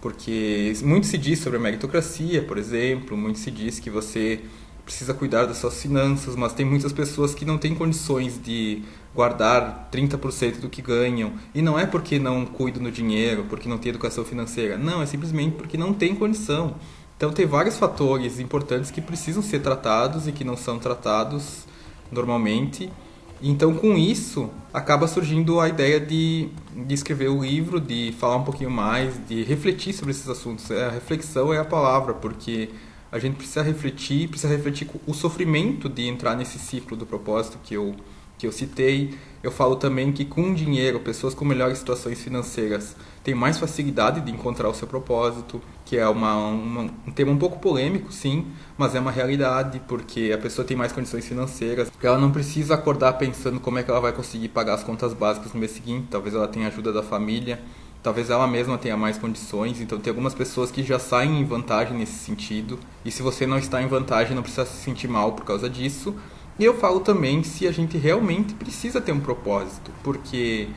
porque 0.00 0.72
muito 0.82 1.06
se 1.06 1.18
diz 1.18 1.40
sobre 1.40 1.58
a 1.58 1.60
meritocracia, 1.60 2.42
por 2.42 2.56
exemplo, 2.56 3.16
muito 3.16 3.38
se 3.38 3.50
diz 3.50 3.78
que 3.78 3.90
você 3.90 4.40
precisa 4.84 5.12
cuidar 5.12 5.44
das 5.44 5.58
suas 5.58 5.80
finanças, 5.80 6.34
mas 6.34 6.54
tem 6.54 6.66
muitas 6.66 6.92
pessoas 6.92 7.34
que 7.34 7.44
não 7.44 7.58
têm 7.58 7.74
condições 7.74 8.40
de 8.42 8.82
guardar 9.14 9.88
30% 9.92 10.60
do 10.60 10.68
que 10.68 10.80
ganham. 10.80 11.32
E 11.54 11.60
não 11.60 11.78
é 11.78 11.86
porque 11.86 12.18
não 12.18 12.46
cuidam 12.46 12.82
do 12.82 12.90
dinheiro, 12.90 13.44
porque 13.48 13.68
não 13.68 13.78
tem 13.78 13.90
educação 13.90 14.24
financeira. 14.24 14.76
Não, 14.76 15.02
é 15.02 15.06
simplesmente 15.06 15.56
porque 15.56 15.76
não 15.76 15.92
tem 15.92 16.14
condição. 16.14 16.74
Então 17.22 17.32
tem 17.32 17.46
vários 17.46 17.78
fatores 17.78 18.40
importantes 18.40 18.90
que 18.90 19.00
precisam 19.00 19.40
ser 19.44 19.60
tratados 19.60 20.26
e 20.26 20.32
que 20.32 20.42
não 20.42 20.56
são 20.56 20.80
tratados 20.80 21.68
normalmente. 22.10 22.90
Então 23.40 23.72
com 23.74 23.96
isso 23.96 24.50
acaba 24.74 25.06
surgindo 25.06 25.60
a 25.60 25.68
ideia 25.68 26.00
de, 26.00 26.48
de 26.74 26.92
escrever 26.92 27.28
o 27.28 27.40
livro, 27.40 27.80
de 27.80 28.12
falar 28.18 28.38
um 28.38 28.42
pouquinho 28.42 28.72
mais, 28.72 29.24
de 29.28 29.44
refletir 29.44 29.92
sobre 29.92 30.10
esses 30.10 30.28
assuntos. 30.28 30.68
A 30.72 30.90
reflexão 30.90 31.54
é 31.54 31.58
a 31.60 31.64
palavra, 31.64 32.12
porque 32.12 32.70
a 33.12 33.20
gente 33.20 33.36
precisa 33.36 33.62
refletir, 33.62 34.28
precisa 34.28 34.52
refletir 34.52 34.90
o 35.06 35.14
sofrimento 35.14 35.88
de 35.88 36.08
entrar 36.08 36.34
nesse 36.34 36.58
ciclo 36.58 36.96
do 36.96 37.06
propósito 37.06 37.56
que 37.62 37.74
eu 37.74 37.94
que 38.42 38.46
eu 38.46 38.52
citei. 38.52 39.14
Eu 39.40 39.52
falo 39.52 39.76
também 39.76 40.10
que 40.10 40.24
com 40.24 40.52
dinheiro, 40.52 40.98
pessoas 40.98 41.32
com 41.32 41.44
melhores 41.44 41.78
situações 41.78 42.20
financeiras 42.20 42.96
têm 43.22 43.34
mais 43.34 43.56
facilidade 43.56 44.20
de 44.20 44.32
encontrar 44.32 44.68
o 44.68 44.74
seu 44.74 44.86
propósito, 44.88 45.62
que 45.84 45.96
é 45.96 46.08
uma, 46.08 46.36
uma, 46.36 46.90
um 47.06 47.12
tema 47.12 47.30
um 47.30 47.38
pouco 47.38 47.60
polêmico, 47.60 48.12
sim, 48.12 48.46
mas 48.76 48.96
é 48.96 49.00
uma 49.00 49.12
realidade, 49.12 49.80
porque 49.86 50.32
a 50.34 50.38
pessoa 50.38 50.66
tem 50.66 50.76
mais 50.76 50.92
condições 50.92 51.26
financeiras. 51.26 51.90
Ela 52.02 52.18
não 52.18 52.32
precisa 52.32 52.74
acordar 52.74 53.12
pensando 53.12 53.60
como 53.60 53.78
é 53.78 53.84
que 53.84 53.90
ela 53.90 54.00
vai 54.00 54.12
conseguir 54.12 54.48
pagar 54.48 54.74
as 54.74 54.82
contas 54.82 55.14
básicas 55.14 55.52
no 55.52 55.60
mês 55.60 55.70
seguinte, 55.70 56.08
talvez 56.10 56.34
ela 56.34 56.48
tenha 56.48 56.66
ajuda 56.66 56.92
da 56.92 57.02
família, 57.02 57.60
talvez 58.02 58.28
ela 58.28 58.46
mesma 58.48 58.76
tenha 58.76 58.96
mais 58.96 59.18
condições. 59.18 59.80
Então 59.80 60.00
tem 60.00 60.10
algumas 60.10 60.34
pessoas 60.34 60.72
que 60.72 60.82
já 60.82 60.98
saem 60.98 61.40
em 61.40 61.44
vantagem 61.44 61.96
nesse 61.96 62.14
sentido. 62.14 62.78
E 63.04 63.10
se 63.10 63.22
você 63.22 63.46
não 63.46 63.58
está 63.58 63.80
em 63.80 63.86
vantagem, 63.86 64.34
não 64.34 64.42
precisa 64.42 64.66
se 64.66 64.82
sentir 64.82 65.06
mal 65.06 65.32
por 65.32 65.44
causa 65.44 65.70
disso. 65.70 66.14
E 66.58 66.64
eu 66.64 66.74
falo 66.78 67.00
também 67.00 67.42
se 67.42 67.66
a 67.66 67.72
gente 67.72 67.96
realmente 67.96 68.54
precisa 68.54 69.00
ter 69.00 69.12
um 69.12 69.20
propósito, 69.20 69.90
porque 70.02 70.68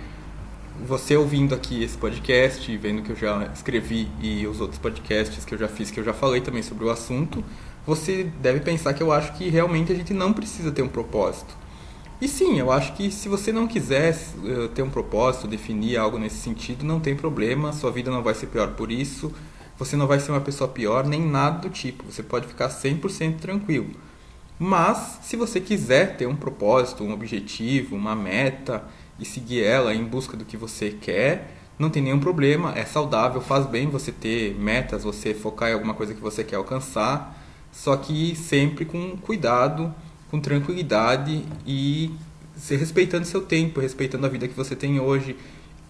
você 0.87 1.15
ouvindo 1.15 1.53
aqui 1.53 1.83
esse 1.83 1.97
podcast, 1.97 2.75
vendo 2.77 3.01
que 3.01 3.11
eu 3.11 3.15
já 3.15 3.45
escrevi 3.53 4.07
e 4.21 4.45
os 4.47 4.59
outros 4.61 4.79
podcasts 4.79 5.43
que 5.45 5.53
eu 5.53 5.57
já 5.57 5.67
fiz, 5.67 5.91
que 5.91 5.99
eu 5.99 6.03
já 6.03 6.13
falei 6.13 6.41
também 6.41 6.61
sobre 6.61 6.85
o 6.85 6.89
assunto, 6.89 7.43
você 7.85 8.29
deve 8.41 8.61
pensar 8.61 8.93
que 8.93 9.03
eu 9.03 9.11
acho 9.11 9.33
que 9.33 9.49
realmente 9.49 9.91
a 9.91 9.95
gente 9.95 10.13
não 10.13 10.33
precisa 10.33 10.71
ter 10.71 10.81
um 10.81 10.87
propósito. 10.87 11.55
E 12.21 12.27
sim, 12.27 12.57
eu 12.57 12.71
acho 12.71 12.93
que 12.93 13.11
se 13.11 13.27
você 13.27 13.51
não 13.51 13.67
quiser 13.67 14.17
uh, 14.37 14.69
ter 14.69 14.81
um 14.81 14.89
propósito, 14.89 15.47
definir 15.47 15.97
algo 15.97 16.17
nesse 16.17 16.37
sentido, 16.37 16.85
não 16.85 16.99
tem 16.99 17.15
problema, 17.15 17.73
sua 17.73 17.91
vida 17.91 18.09
não 18.09 18.23
vai 18.23 18.33
ser 18.33 18.47
pior 18.47 18.71
por 18.71 18.91
isso, 18.91 19.33
você 19.77 19.97
não 19.97 20.07
vai 20.07 20.19
ser 20.19 20.31
uma 20.31 20.39
pessoa 20.39 20.69
pior, 20.69 21.05
nem 21.05 21.21
nada 21.21 21.59
do 21.59 21.69
tipo, 21.69 22.05
você 22.09 22.23
pode 22.23 22.47
ficar 22.47 22.69
100% 22.69 23.37
tranquilo. 23.37 23.89
Mas, 24.57 25.19
se 25.21 25.35
você 25.35 25.59
quiser 25.59 26.15
ter 26.15 26.27
um 26.27 26.35
propósito, 26.35 27.03
um 27.03 27.11
objetivo, 27.11 27.95
uma 27.95 28.15
meta 28.15 28.83
e 29.19 29.25
seguir 29.25 29.63
ela 29.63 29.93
em 29.93 30.03
busca 30.03 30.37
do 30.37 30.45
que 30.45 30.55
você 30.55 30.91
quer, 30.91 31.55
não 31.77 31.89
tem 31.89 32.01
nenhum 32.01 32.19
problema, 32.19 32.73
é 32.77 32.85
saudável, 32.85 33.41
faz 33.41 33.65
bem 33.65 33.89
você 33.89 34.11
ter 34.11 34.55
metas, 34.55 35.03
você 35.03 35.33
focar 35.33 35.69
em 35.69 35.73
alguma 35.73 35.93
coisa 35.93 36.13
que 36.13 36.21
você 36.21 36.43
quer 36.43 36.55
alcançar, 36.55 37.37
só 37.71 37.97
que 37.97 38.33
sempre 38.35 38.85
com 38.85 39.17
cuidado, 39.17 39.93
com 40.31 40.39
tranquilidade 40.39 41.43
e 41.67 42.11
se 42.55 42.77
respeitando 42.77 43.25
seu 43.25 43.41
tempo, 43.41 43.81
respeitando 43.81 44.25
a 44.25 44.29
vida 44.29 44.47
que 44.47 44.55
você 44.55 44.73
tem 44.73 45.01
hoje, 45.01 45.35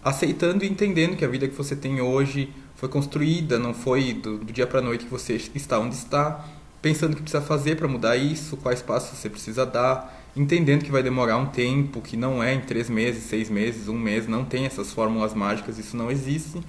aceitando 0.02 0.64
e 0.64 0.68
entendendo 0.68 1.16
que 1.16 1.24
a 1.24 1.28
vida 1.28 1.46
que 1.46 1.54
você 1.54 1.76
tem 1.76 2.00
hoje 2.00 2.52
foi 2.74 2.88
construída, 2.88 3.58
não 3.58 3.72
foi 3.72 4.12
do, 4.12 4.38
do 4.38 4.52
dia 4.52 4.66
para 4.66 4.82
noite 4.82 5.04
que 5.04 5.10
você 5.10 5.40
está 5.54 5.78
onde 5.78 5.94
está 5.94 6.44
pensando 6.80 7.12
o 7.12 7.16
que 7.16 7.22
precisa 7.22 7.42
fazer 7.42 7.76
para 7.76 7.88
mudar 7.88 8.16
isso, 8.16 8.56
quais 8.56 8.82
passos 8.82 9.18
você 9.18 9.28
precisa 9.28 9.66
dar, 9.66 10.24
entendendo 10.36 10.84
que 10.84 10.92
vai 10.92 11.02
demorar 11.02 11.36
um 11.38 11.46
tempo, 11.46 12.00
que 12.00 12.16
não 12.16 12.42
é 12.42 12.54
em 12.54 12.60
três 12.60 12.88
meses, 12.90 13.24
seis 13.24 13.48
meses, 13.48 13.88
um 13.88 13.98
mês, 13.98 14.28
não 14.28 14.44
tem 14.44 14.66
essas 14.66 14.92
fórmulas 14.92 15.34
mágicas, 15.34 15.78
isso 15.78 15.96
não 15.96 16.10
existe. 16.10 16.60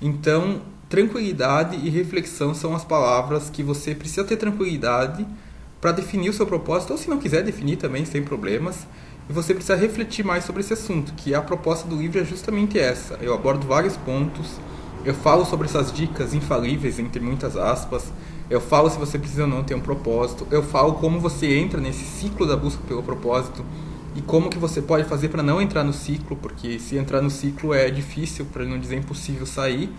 Então, 0.00 0.62
tranquilidade 0.88 1.76
e 1.76 1.88
reflexão 1.88 2.54
são 2.54 2.74
as 2.74 2.84
palavras 2.84 3.50
que 3.50 3.62
você 3.62 3.94
precisa 3.94 4.24
ter 4.24 4.36
tranquilidade 4.36 5.26
para 5.80 5.92
definir 5.92 6.28
o 6.28 6.32
seu 6.32 6.46
propósito, 6.46 6.92
ou 6.92 6.98
se 6.98 7.10
não 7.10 7.18
quiser 7.18 7.42
definir 7.42 7.76
também, 7.76 8.04
sem 8.04 8.22
problemas. 8.22 8.86
E 9.28 9.32
você 9.32 9.52
precisa 9.52 9.76
refletir 9.76 10.24
mais 10.24 10.44
sobre 10.44 10.60
esse 10.60 10.72
assunto, 10.72 11.12
que 11.14 11.34
a 11.34 11.42
proposta 11.42 11.88
do 11.88 11.96
livro 11.96 12.20
é 12.20 12.24
justamente 12.24 12.78
essa. 12.78 13.14
Eu 13.20 13.34
abordo 13.34 13.66
vários 13.66 13.96
pontos, 13.96 14.60
eu 15.04 15.14
falo 15.14 15.44
sobre 15.44 15.66
essas 15.66 15.92
dicas 15.92 16.32
infalíveis, 16.32 16.98
entre 16.98 17.20
muitas 17.20 17.56
aspas, 17.56 18.12
eu 18.48 18.60
falo 18.60 18.88
se 18.88 18.98
você 18.98 19.18
precisa 19.18 19.42
ou 19.42 19.48
não 19.48 19.64
ter 19.64 19.74
um 19.74 19.80
propósito. 19.80 20.46
Eu 20.50 20.62
falo 20.62 20.94
como 20.94 21.18
você 21.18 21.58
entra 21.58 21.80
nesse 21.80 22.04
ciclo 22.04 22.46
da 22.46 22.56
busca 22.56 22.82
pelo 22.86 23.02
propósito 23.02 23.64
e 24.14 24.20
como 24.20 24.50
que 24.50 24.58
você 24.58 24.82
pode 24.82 25.04
fazer 25.04 25.28
para 25.28 25.42
não 25.42 25.60
entrar 25.60 25.82
no 25.82 25.92
ciclo, 25.92 26.36
porque 26.36 26.78
se 26.78 26.96
entrar 26.96 27.20
no 27.22 27.30
ciclo 27.30 27.72
é 27.72 27.90
difícil, 27.90 28.44
para 28.44 28.64
não 28.64 28.78
dizer 28.78 28.96
impossível 28.96 29.46
sair. 29.46 29.90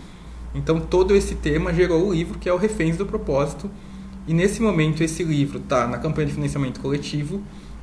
Então 0.54 0.80
todo 0.80 1.14
esse 1.14 1.34
tema 1.34 1.74
gerou 1.74 2.08
o 2.08 2.14
livro 2.14 2.38
que 2.38 2.48
é 2.48 2.52
o 2.52 2.56
Reféns 2.56 2.96
do 2.96 3.04
Propósito. 3.04 3.70
E 4.26 4.32
nesse 4.32 4.62
momento 4.62 5.02
esse 5.02 5.22
livro 5.22 5.58
está 5.58 5.86
na 5.86 5.98
campanha 5.98 6.28
de 6.28 6.32
financiamento 6.32 6.80
coletivo, 6.80 7.42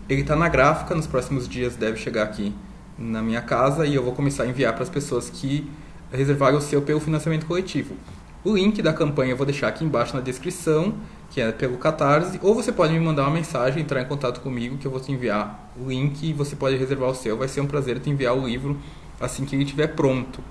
ele 0.10 0.22
está 0.22 0.36
na 0.36 0.50
gráfica, 0.50 0.96
nos 0.96 1.06
próximos 1.06 1.48
dias 1.48 1.76
deve 1.76 1.98
chegar 1.98 2.24
aqui 2.24 2.52
na 2.98 3.22
minha 3.22 3.42
casa 3.42 3.86
e 3.86 3.94
eu 3.94 4.04
vou 4.04 4.14
começar 4.14 4.44
a 4.44 4.48
enviar 4.48 4.74
para 4.74 4.84
as 4.84 4.90
pessoas 4.90 5.30
que 5.30 5.70
reservaram 6.12 6.58
o 6.58 6.62
seu 6.62 6.82
pelo 6.82 7.00
financiamento 7.00 7.46
coletivo. 7.46 7.96
O 8.44 8.56
link 8.56 8.82
da 8.82 8.92
campanha 8.92 9.32
eu 9.32 9.38
vou 9.38 9.46
deixar 9.46 9.68
aqui 9.68 9.84
embaixo 9.84 10.16
na 10.16 10.22
descrição, 10.22 10.96
que 11.30 11.40
é 11.40 11.52
pelo 11.52 11.78
Catarse, 11.78 12.40
ou 12.42 12.56
você 12.56 12.72
pode 12.72 12.92
me 12.92 13.00
mandar 13.00 13.24
uma 13.24 13.32
mensagem, 13.32 13.82
entrar 13.84 14.02
em 14.02 14.06
contato 14.06 14.42
comigo, 14.42 14.78
que 14.78 14.86
eu 14.86 14.92
vou 14.92 15.00
te 15.00 15.12
enviar 15.12 15.72
o 15.80 15.88
link 15.88 16.28
e 16.28 16.34
você 16.34 16.56
pode 16.56 16.76
reservar 16.76 17.10
o 17.10 17.16
seu. 17.16 17.38
Vai 17.38 17.48
ser 17.48 17.62
um 17.62 17.68
prazer 17.68 18.00
te 18.00 18.10
enviar 18.10 18.36
o 18.36 18.46
livro 18.46 18.78
assim 19.20 19.46
que 19.46 19.56
ele 19.56 19.64
estiver 19.64 19.88
pronto. 19.88 20.42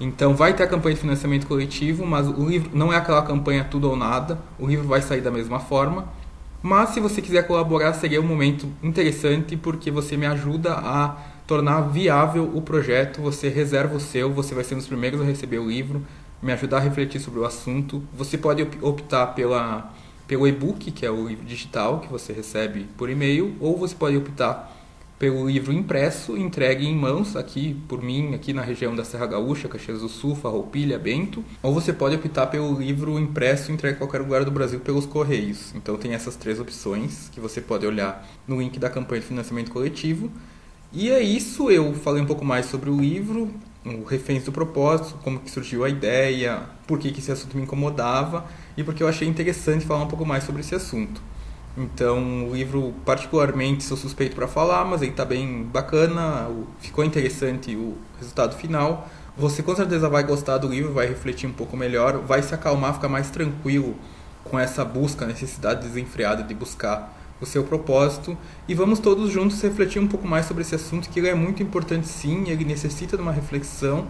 Então 0.00 0.34
vai 0.34 0.54
ter 0.54 0.62
a 0.62 0.66
campanha 0.66 0.94
de 0.94 1.00
financiamento 1.00 1.46
coletivo, 1.46 2.06
mas 2.06 2.26
o 2.26 2.48
livro 2.48 2.70
não 2.72 2.92
é 2.92 2.96
aquela 2.96 3.22
campanha 3.22 3.64
tudo 3.64 3.90
ou 3.90 3.96
nada, 3.96 4.38
o 4.58 4.66
livro 4.66 4.86
vai 4.86 5.02
sair 5.02 5.20
da 5.20 5.30
mesma 5.30 5.60
forma. 5.60 6.08
Mas 6.62 6.90
se 6.90 7.00
você 7.00 7.20
quiser 7.20 7.46
colaborar, 7.46 7.92
seria 7.92 8.20
um 8.20 8.24
momento 8.24 8.68
interessante 8.82 9.56
porque 9.56 9.90
você 9.90 10.16
me 10.16 10.26
ajuda 10.26 10.74
a 10.74 11.16
tornar 11.46 11.82
viável 11.82 12.50
o 12.54 12.62
projeto, 12.62 13.20
você 13.20 13.48
reserva 13.48 13.96
o 13.96 14.00
seu, 14.00 14.32
você 14.32 14.54
vai 14.54 14.64
ser 14.64 14.74
um 14.74 14.78
dos 14.78 14.86
primeiros 14.86 15.20
a 15.20 15.24
receber 15.24 15.58
o 15.58 15.68
livro, 15.68 16.02
me 16.42 16.52
ajudar 16.52 16.78
a 16.78 16.80
refletir 16.80 17.20
sobre 17.20 17.40
o 17.40 17.44
assunto. 17.44 18.02
Você 18.16 18.36
pode 18.36 18.66
optar 18.80 19.28
pela, 19.28 19.92
pelo 20.26 20.46
e-book, 20.46 20.90
que 20.90 21.06
é 21.06 21.10
o 21.10 21.28
livro 21.28 21.44
digital 21.44 22.00
que 22.00 22.08
você 22.08 22.32
recebe 22.32 22.86
por 22.96 23.10
e-mail, 23.10 23.56
ou 23.60 23.76
você 23.76 23.94
pode 23.94 24.16
optar 24.16 24.78
pelo 25.22 25.48
livro 25.48 25.72
impresso, 25.72 26.36
entregue 26.36 26.84
em 26.84 26.96
mãos 26.96 27.36
aqui 27.36 27.80
por 27.86 28.02
mim, 28.02 28.34
aqui 28.34 28.52
na 28.52 28.60
região 28.60 28.96
da 28.96 29.04
Serra 29.04 29.26
Gaúcha, 29.26 29.68
Caxias 29.68 30.00
do 30.00 30.08
Sul, 30.08 30.34
Farroupilha, 30.34 30.98
Bento, 30.98 31.44
ou 31.62 31.72
você 31.72 31.92
pode 31.92 32.16
optar 32.16 32.48
pelo 32.48 32.76
livro 32.76 33.16
impresso 33.20 33.70
entregue 33.70 33.94
em 33.94 33.98
qualquer 33.98 34.18
lugar 34.18 34.44
do 34.44 34.50
Brasil 34.50 34.80
pelos 34.80 35.06
correios. 35.06 35.72
Então 35.76 35.96
tem 35.96 36.12
essas 36.12 36.34
três 36.34 36.58
opções 36.58 37.28
que 37.28 37.38
você 37.38 37.60
pode 37.60 37.86
olhar 37.86 38.28
no 38.48 38.60
link 38.60 38.80
da 38.80 38.90
campanha 38.90 39.20
de 39.20 39.28
financiamento 39.28 39.70
coletivo. 39.70 40.28
E 40.94 41.10
é 41.10 41.20
isso, 41.22 41.70
eu 41.70 41.94
falei 41.94 42.22
um 42.22 42.26
pouco 42.26 42.44
mais 42.44 42.66
sobre 42.66 42.90
o 42.90 43.00
livro, 43.00 43.50
o 43.82 44.04
Reféns 44.04 44.44
do 44.44 44.52
Propósito, 44.52 45.18
como 45.24 45.40
que 45.40 45.50
surgiu 45.50 45.84
a 45.84 45.88
ideia, 45.88 46.64
por 46.86 46.98
que, 46.98 47.10
que 47.10 47.18
esse 47.18 47.32
assunto 47.32 47.56
me 47.56 47.62
incomodava 47.62 48.44
e 48.76 48.84
porque 48.84 49.02
eu 49.02 49.08
achei 49.08 49.26
interessante 49.26 49.86
falar 49.86 50.04
um 50.04 50.06
pouco 50.06 50.26
mais 50.26 50.44
sobre 50.44 50.60
esse 50.60 50.74
assunto. 50.74 51.22
Então, 51.78 52.46
o 52.46 52.54
livro, 52.54 52.92
particularmente, 53.06 53.82
sou 53.84 53.96
suspeito 53.96 54.36
para 54.36 54.46
falar, 54.46 54.84
mas 54.84 55.00
ele 55.00 55.12
está 55.12 55.24
bem 55.24 55.62
bacana, 55.62 56.46
ficou 56.78 57.02
interessante 57.02 57.74
o 57.74 57.96
resultado 58.18 58.54
final. 58.56 59.08
Você 59.34 59.62
com 59.62 59.74
certeza 59.74 60.10
vai 60.10 60.22
gostar 60.22 60.58
do 60.58 60.68
livro, 60.68 60.92
vai 60.92 61.06
refletir 61.06 61.48
um 61.48 61.54
pouco 61.54 61.74
melhor, 61.74 62.18
vai 62.18 62.42
se 62.42 62.54
acalmar, 62.54 62.92
ficar 62.92 63.08
mais 63.08 63.30
tranquilo 63.30 63.96
com 64.44 64.58
essa 64.58 64.84
busca, 64.84 65.24
necessidade 65.24 65.88
desenfreada 65.88 66.42
de 66.42 66.52
buscar 66.52 67.21
o 67.42 67.46
seu 67.46 67.64
propósito 67.64 68.38
e 68.68 68.74
vamos 68.74 69.00
todos 69.00 69.30
juntos 69.30 69.60
refletir 69.60 70.00
um 70.00 70.06
pouco 70.06 70.26
mais 70.26 70.46
sobre 70.46 70.62
esse 70.62 70.74
assunto 70.74 71.10
que 71.10 71.18
ele 71.18 71.28
é 71.28 71.34
muito 71.34 71.62
importante 71.62 72.06
sim, 72.06 72.48
ele 72.48 72.64
necessita 72.64 73.16
de 73.16 73.22
uma 73.22 73.32
reflexão 73.32 74.06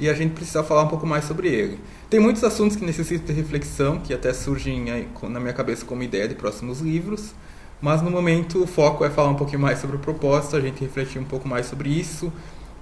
e 0.00 0.08
a 0.08 0.14
gente 0.14 0.32
precisa 0.32 0.64
falar 0.64 0.84
um 0.84 0.88
pouco 0.88 1.06
mais 1.06 1.24
sobre 1.24 1.48
ele. 1.48 1.78
Tem 2.08 2.18
muitos 2.18 2.42
assuntos 2.42 2.74
que 2.74 2.84
necessitam 2.84 3.26
de 3.26 3.32
reflexão, 3.34 4.00
que 4.00 4.14
até 4.14 4.32
surgem 4.32 4.86
na 5.28 5.38
minha 5.38 5.52
cabeça 5.52 5.84
como 5.84 6.02
ideia 6.02 6.26
de 6.26 6.34
próximos 6.34 6.80
livros, 6.80 7.34
mas 7.82 8.00
no 8.00 8.10
momento 8.10 8.62
o 8.62 8.66
foco 8.66 9.04
é 9.04 9.10
falar 9.10 9.28
um 9.28 9.34
pouquinho 9.34 9.60
mais 9.60 9.78
sobre 9.78 9.96
o 9.96 9.98
propósito, 9.98 10.56
a 10.56 10.60
gente 10.60 10.80
refletir 10.80 11.20
um 11.20 11.24
pouco 11.24 11.46
mais 11.46 11.66
sobre 11.66 11.90
isso. 11.90 12.32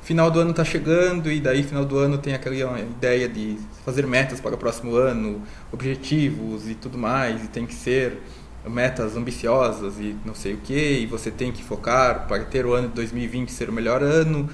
Final 0.01 0.31
do 0.31 0.39
ano 0.39 0.53
está 0.53 0.65
chegando 0.65 1.31
e 1.31 1.41
daí 1.41 1.65
final 1.65 1.85
do 1.85 1.99
ano 1.99 2.19
tem 2.19 2.35
aquela 2.35 2.81
ideia 2.81 3.29
de 3.29 3.59
fazer 3.85 4.07
metas 4.07 4.41
para 4.41 4.55
o 4.55 4.59
próximo 4.59 4.95
ano, 4.95 5.43
objetivos 5.73 6.69
e 6.69 6.75
tudo 6.77 6.97
mais, 6.97 7.45
e 7.45 7.49
tem 7.49 7.67
que 7.67 7.75
ser 7.75 8.23
metas 8.69 9.17
ambiciosas 9.17 9.99
e 9.99 10.17
não 10.25 10.35
sei 10.35 10.55
o 10.55 10.59
que, 10.59 11.01
e 11.01 11.07
você 11.07 11.31
tem 11.31 11.53
que 11.53 11.63
focar 11.63 12.27
para 12.27 12.45
ter 12.45 12.67
o 12.67 12.73
ano 12.73 12.89
de 12.89 12.95
2020 12.95 13.51
ser 13.51 13.69
o 13.69 13.73
melhor 13.73 14.03
ano. 14.03 14.49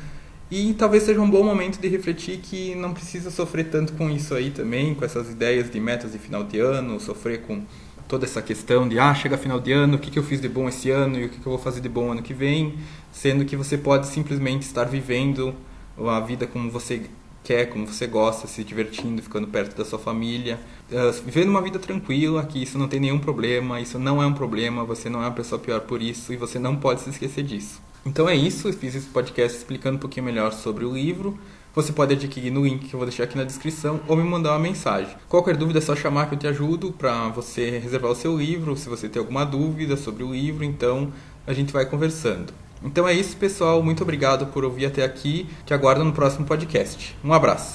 E 0.50 0.74
talvez 0.74 1.02
seja 1.02 1.20
um 1.20 1.28
bom 1.28 1.42
momento 1.42 1.80
de 1.80 1.88
refletir 1.88 2.38
que 2.38 2.74
não 2.74 2.92
precisa 2.92 3.30
sofrer 3.30 3.70
tanto 3.70 3.94
com 3.94 4.10
isso 4.10 4.34
aí 4.34 4.50
também, 4.50 4.94
com 4.94 5.04
essas 5.04 5.30
ideias 5.30 5.70
de 5.70 5.80
metas 5.80 6.12
de 6.12 6.18
final 6.18 6.44
de 6.44 6.58
ano, 6.60 7.00
sofrer 7.00 7.40
com 7.42 7.62
toda 8.06 8.24
essa 8.26 8.42
questão 8.42 8.88
de 8.88 8.98
ah, 8.98 9.14
chega 9.14 9.38
final 9.38 9.58
de 9.58 9.72
ano, 9.72 9.96
o 9.96 9.98
que, 9.98 10.10
que 10.10 10.18
eu 10.18 10.22
fiz 10.22 10.40
de 10.40 10.48
bom 10.48 10.68
esse 10.68 10.90
ano 10.90 11.18
e 11.18 11.24
o 11.24 11.28
que, 11.28 11.40
que 11.40 11.46
eu 11.46 11.52
vou 11.52 11.58
fazer 11.58 11.80
de 11.80 11.88
bom 11.88 12.12
ano 12.12 12.22
que 12.22 12.34
vem, 12.34 12.74
sendo 13.10 13.44
que 13.44 13.56
você 13.56 13.78
pode 13.78 14.06
simplesmente 14.06 14.62
estar 14.62 14.84
vivendo 14.84 15.54
a 15.98 16.20
vida 16.20 16.46
como 16.46 16.70
você 16.70 17.02
quer, 17.44 17.66
como 17.66 17.86
você 17.86 18.06
gosta, 18.06 18.48
se 18.48 18.64
divertindo, 18.64 19.22
ficando 19.22 19.46
perto 19.46 19.76
da 19.76 19.84
sua 19.84 19.98
família, 19.98 20.58
uh, 20.90 21.12
vivendo 21.24 21.50
uma 21.50 21.60
vida 21.60 21.78
tranquila, 21.78 22.42
que 22.44 22.62
isso 22.62 22.78
não 22.78 22.88
tem 22.88 22.98
nenhum 22.98 23.18
problema, 23.18 23.80
isso 23.80 23.98
não 23.98 24.22
é 24.22 24.26
um 24.26 24.32
problema, 24.32 24.82
você 24.82 25.10
não 25.10 25.22
é 25.22 25.26
uma 25.26 25.32
pessoa 25.32 25.60
pior 25.60 25.82
por 25.82 26.00
isso 26.00 26.32
e 26.32 26.36
você 26.36 26.58
não 26.58 26.74
pode 26.74 27.02
se 27.02 27.10
esquecer 27.10 27.44
disso. 27.44 27.80
Então 28.06 28.28
é 28.28 28.34
isso, 28.34 28.68
eu 28.68 28.72
fiz 28.72 28.94
esse 28.94 29.06
podcast 29.06 29.58
explicando 29.58 29.96
um 29.96 30.00
pouquinho 30.00 30.26
melhor 30.26 30.52
sobre 30.52 30.84
o 30.84 30.92
livro. 30.92 31.38
Você 31.74 31.92
pode 31.92 32.14
adquirir 32.14 32.50
no 32.50 32.64
link 32.64 32.86
que 32.86 32.94
eu 32.94 32.98
vou 32.98 33.06
deixar 33.06 33.24
aqui 33.24 33.36
na 33.36 33.44
descrição 33.44 34.00
ou 34.06 34.16
me 34.16 34.22
mandar 34.22 34.52
uma 34.52 34.60
mensagem. 34.60 35.14
Qualquer 35.28 35.56
dúvida 35.56 35.80
é 35.80 35.82
só 35.82 35.96
chamar 35.96 36.28
que 36.28 36.34
eu 36.34 36.38
te 36.38 36.46
ajudo 36.46 36.92
para 36.92 37.28
você 37.28 37.78
reservar 37.78 38.12
o 38.12 38.14
seu 38.14 38.36
livro, 38.36 38.76
se 38.76 38.88
você 38.88 39.08
tem 39.08 39.20
alguma 39.20 39.44
dúvida 39.44 39.96
sobre 39.96 40.22
o 40.22 40.32
livro, 40.32 40.64
então 40.64 41.12
a 41.46 41.52
gente 41.52 41.72
vai 41.72 41.84
conversando. 41.84 42.52
Então 42.84 43.08
é 43.08 43.14
isso, 43.14 43.36
pessoal. 43.36 43.82
Muito 43.82 44.02
obrigado 44.02 44.46
por 44.48 44.64
ouvir 44.64 44.86
até 44.86 45.02
aqui. 45.02 45.48
Te 45.64 45.72
aguardo 45.72 46.04
no 46.04 46.12
próximo 46.12 46.44
podcast. 46.44 47.16
Um 47.24 47.32
abraço. 47.32 47.72